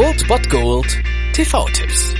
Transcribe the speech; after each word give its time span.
Old 0.00 0.26
Bot 0.28 0.48
Gold 0.48 0.98
TV-Tipps. 1.34 2.14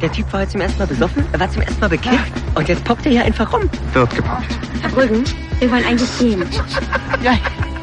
Der 0.00 0.12
Typ 0.12 0.32
war 0.32 0.40
heute 0.40 0.52
zum 0.52 0.60
ersten 0.62 0.78
Mal 0.78 0.86
besoffen, 0.86 1.26
er 1.32 1.40
war 1.40 1.50
zum 1.50 1.60
ersten 1.60 1.80
Mal 1.80 1.88
bekifft 1.90 2.32
und 2.54 2.66
jetzt 2.66 2.82
poppt 2.84 3.04
er 3.04 3.12
hier 3.12 3.24
einfach 3.26 3.52
rum. 3.52 3.68
Wird 3.92 4.16
gepoppt. 4.16 4.58
Brüggen, 4.94 5.24
wir 5.58 5.70
wollen 5.70 5.84
eigentlich 5.84 6.18
gehen. 6.18 6.42
Ja, 7.22 7.38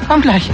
komm 0.07 0.21
gleich. 0.23 0.49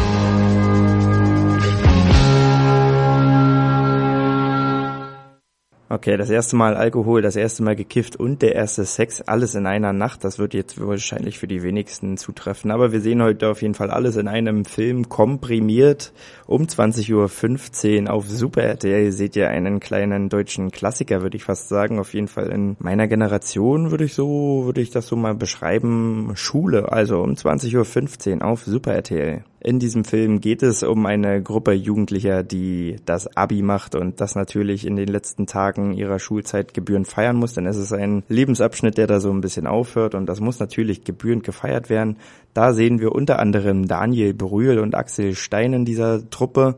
Okay, 5.99 6.15
das 6.15 6.29
erste 6.29 6.55
Mal 6.55 6.77
Alkohol, 6.77 7.21
das 7.21 7.35
erste 7.35 7.61
Mal 7.61 7.75
gekifft 7.75 8.15
und 8.15 8.41
der 8.41 8.55
erste 8.55 8.85
Sex, 8.85 9.19
alles 9.19 9.53
in 9.53 9.65
einer 9.65 9.91
Nacht. 9.91 10.23
Das 10.23 10.39
wird 10.39 10.53
jetzt 10.53 10.79
wahrscheinlich 10.79 11.39
für 11.39 11.47
die 11.47 11.61
wenigsten 11.61 12.15
zutreffen. 12.15 12.71
Aber 12.71 12.93
wir 12.93 13.01
sehen 13.01 13.21
heute 13.21 13.49
auf 13.49 13.61
jeden 13.61 13.73
Fall 13.73 13.91
alles 13.91 14.15
in 14.15 14.29
einem 14.29 14.63
Film 14.63 15.09
komprimiert. 15.09 16.13
Um 16.47 16.63
20.15 16.63 18.05
Uhr 18.05 18.13
auf 18.13 18.29
Super 18.29 18.63
RTL 18.63 19.11
seht 19.11 19.35
ihr 19.35 19.49
einen 19.49 19.81
kleinen 19.81 20.29
deutschen 20.29 20.71
Klassiker, 20.71 21.21
würde 21.21 21.35
ich 21.35 21.43
fast 21.43 21.67
sagen. 21.67 21.99
Auf 21.99 22.13
jeden 22.13 22.29
Fall 22.29 22.47
in 22.47 22.77
meiner 22.79 23.09
Generation 23.09 23.91
würde 23.91 24.05
ich 24.05 24.13
so, 24.13 24.61
würde 24.63 24.79
ich 24.79 24.91
das 24.91 25.05
so 25.05 25.17
mal 25.17 25.35
beschreiben. 25.35 26.31
Schule, 26.35 26.93
also 26.93 27.19
um 27.19 27.33
20.15 27.33 28.37
Uhr 28.37 28.45
auf 28.45 28.63
Super 28.63 28.93
RTL. 28.93 29.43
In 29.61 29.79
diesem 29.79 30.05
Film 30.05 30.39
geht 30.39 30.63
es 30.63 30.83
um 30.83 31.05
eine 31.05 31.43
Gruppe 31.43 31.73
Jugendlicher, 31.73 32.43
die 32.43 32.95
das 33.05 33.35
Abi 33.35 33.61
macht 33.61 33.93
und 33.93 34.21
das 34.21 34.35
natürlich 34.35 34.87
in 34.87 34.95
den 34.95 35.09
letzten 35.09 35.47
Tagen 35.47 35.91
ihrer 35.91 36.17
Schulzeit 36.17 36.73
gebührend 36.73 37.09
feiern 37.09 37.35
muss, 37.35 37.55
denn 37.55 37.65
es 37.65 37.75
ist 37.75 37.91
ein 37.91 38.23
Lebensabschnitt, 38.29 38.97
der 38.97 39.07
da 39.07 39.19
so 39.19 39.29
ein 39.29 39.41
bisschen 39.41 39.67
aufhört 39.67 40.15
und 40.15 40.27
das 40.27 40.39
muss 40.39 40.59
natürlich 40.59 41.03
gebührend 41.03 41.43
gefeiert 41.43 41.89
werden. 41.89 42.17
Da 42.53 42.73
sehen 42.73 42.99
wir 43.01 43.11
unter 43.11 43.39
anderem 43.39 43.85
Daniel 43.85 44.33
Brühl 44.33 44.79
und 44.79 44.95
Axel 44.95 45.35
Stein 45.35 45.73
in 45.73 45.83
dieser 45.83 46.29
Truppe 46.29 46.77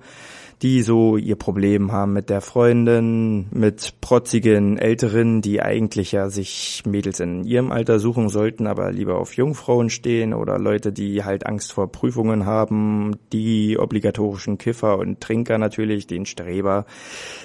die 0.61 0.83
so 0.83 1.17
ihr 1.17 1.37
Problem 1.37 1.91
haben 1.91 2.13
mit 2.13 2.29
der 2.29 2.41
Freundin, 2.41 3.47
mit 3.51 3.99
protzigen 3.99 4.77
Älteren, 4.77 5.41
die 5.41 5.59
eigentlich 5.61 6.11
ja 6.11 6.29
sich 6.29 6.83
Mädels 6.85 7.19
in 7.19 7.43
ihrem 7.43 7.71
Alter 7.71 7.99
suchen 7.99 8.29
sollten, 8.29 8.67
aber 8.67 8.91
lieber 8.91 9.17
auf 9.17 9.35
Jungfrauen 9.35 9.89
stehen 9.89 10.35
oder 10.35 10.59
Leute, 10.59 10.93
die 10.93 11.23
halt 11.23 11.47
Angst 11.47 11.73
vor 11.73 11.91
Prüfungen 11.91 12.45
haben, 12.45 13.15
die 13.33 13.79
obligatorischen 13.79 14.59
Kiffer 14.59 14.99
und 14.99 15.19
Trinker 15.19 15.57
natürlich, 15.57 16.05
den 16.05 16.27
Streber. 16.27 16.85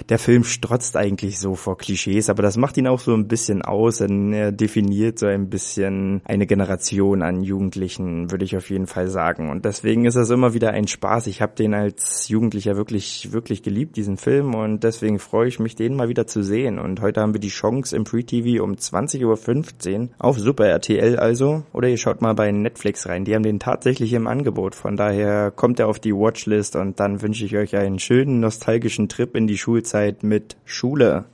Der 0.09 0.19
Film 0.19 0.43
strotzt 0.43 0.95
eigentlich 0.95 1.39
so 1.39 1.55
vor 1.55 1.77
Klischees, 1.77 2.29
aber 2.29 2.43
das 2.43 2.55
macht 2.55 2.77
ihn 2.77 2.87
auch 2.87 2.99
so 2.99 3.15
ein 3.15 3.27
bisschen 3.27 3.63
aus, 3.63 3.97
denn 3.97 4.31
er 4.31 4.51
definiert 4.51 5.17
so 5.17 5.25
ein 5.25 5.49
bisschen 5.49 6.21
eine 6.23 6.45
Generation 6.45 7.23
an 7.23 7.41
Jugendlichen, 7.41 8.29
würde 8.29 8.45
ich 8.45 8.55
auf 8.55 8.69
jeden 8.69 8.85
Fall 8.87 9.07
sagen. 9.07 9.49
Und 9.49 9.65
deswegen 9.65 10.05
ist 10.05 10.17
das 10.17 10.29
immer 10.29 10.53
wieder 10.53 10.71
ein 10.71 10.87
Spaß. 10.87 11.25
Ich 11.27 11.41
habe 11.41 11.55
den 11.55 11.73
als 11.73 12.27
Jugendlicher 12.27 12.75
wirklich 12.75 13.06
wirklich, 13.07 13.31
wirklich 13.31 13.63
geliebt, 13.63 13.95
diesen 13.95 14.17
Film, 14.17 14.53
und 14.55 14.83
deswegen 14.83 15.19
freue 15.19 15.47
ich 15.47 15.59
mich, 15.59 15.75
den 15.75 15.95
mal 15.95 16.09
wieder 16.09 16.27
zu 16.27 16.43
sehen. 16.43 16.79
Und 16.79 17.01
heute 17.01 17.21
haben 17.21 17.33
wir 17.33 17.39
die 17.39 17.49
Chance 17.49 17.95
im 17.95 18.03
Pre-TV 18.03 18.63
um 18.63 18.73
20.15 18.73 20.01
Uhr 20.01 20.09
auf 20.19 20.39
Super 20.39 20.67
RTL 20.67 21.17
also. 21.17 21.63
Oder 21.73 21.89
ihr 21.89 21.97
schaut 21.97 22.21
mal 22.21 22.33
bei 22.33 22.51
Netflix 22.51 23.07
rein, 23.07 23.25
die 23.25 23.35
haben 23.35 23.43
den 23.43 23.59
tatsächlich 23.59 24.13
im 24.13 24.27
Angebot. 24.27 24.75
Von 24.75 24.97
daher 24.97 25.51
kommt 25.51 25.79
er 25.79 25.87
auf 25.87 25.99
die 25.99 26.13
Watchlist 26.13 26.75
und 26.75 26.99
dann 26.99 27.21
wünsche 27.21 27.45
ich 27.45 27.55
euch 27.55 27.75
einen 27.75 27.99
schönen 27.99 28.39
nostalgischen 28.39 29.09
Trip 29.09 29.35
in 29.35 29.47
die 29.47 29.57
Schulzeit 29.57 30.23
mit 30.23 30.57
Schule. 30.65 31.25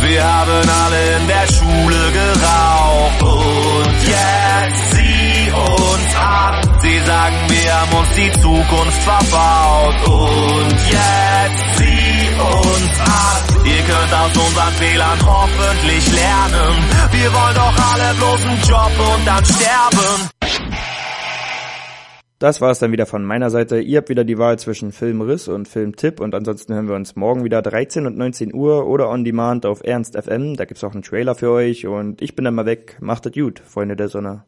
Wir 0.00 0.24
haben 0.24 0.68
alle 0.68 1.20
in 1.20 1.26
der 1.26 1.52
Schule 1.52 1.67
haben 7.88 8.00
uns 8.00 8.14
die 8.14 8.30
Zukunft 8.40 9.02
verbaut 9.02 10.08
und 10.08 10.76
jetzt 10.90 11.78
sieh 11.78 12.28
uns 12.40 13.00
an. 13.00 13.64
Ihr 13.64 13.82
könnt 13.82 14.14
aus 14.14 14.36
unseren 14.36 14.72
Fehlern 14.74 15.18
hoffentlich 15.26 16.12
lernen. 16.12 16.76
Wir 17.12 17.32
wollen 17.32 17.54
doch 17.54 17.92
alle 17.92 18.14
bloß 18.14 18.46
einen 18.46 18.60
Job 18.62 18.92
und 19.14 19.26
dann 19.26 19.44
sterben. 19.44 20.30
Das 22.40 22.60
war 22.60 22.70
es 22.70 22.78
dann 22.78 22.92
wieder 22.92 23.06
von 23.06 23.24
meiner 23.24 23.50
Seite. 23.50 23.80
Ihr 23.80 23.98
habt 23.98 24.10
wieder 24.10 24.22
die 24.22 24.38
Wahl 24.38 24.60
zwischen 24.60 24.92
Filmriss 24.92 25.48
und 25.48 25.66
Filmtipp 25.66 26.20
und 26.20 26.36
ansonsten 26.36 26.72
hören 26.72 26.88
wir 26.88 26.94
uns 26.94 27.16
morgen 27.16 27.42
wieder 27.42 27.62
13 27.62 28.06
und 28.06 28.16
19 28.16 28.54
Uhr 28.54 28.86
oder 28.86 29.08
on 29.08 29.24
demand 29.24 29.66
auf 29.66 29.82
Ernst 29.82 30.16
FM. 30.16 30.54
Da 30.56 30.64
gibt's 30.64 30.84
auch 30.84 30.92
einen 30.92 31.02
Trailer 31.02 31.34
für 31.34 31.50
euch 31.50 31.86
und 31.86 32.22
ich 32.22 32.36
bin 32.36 32.44
dann 32.44 32.54
mal 32.54 32.66
weg. 32.66 32.96
Macht 33.00 33.26
es 33.26 33.32
gut, 33.32 33.58
Freunde 33.58 33.96
der 33.96 34.08
Sonne. 34.08 34.44